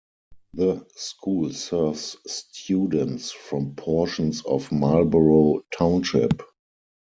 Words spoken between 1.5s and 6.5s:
serves students from portions of Marlboro Township.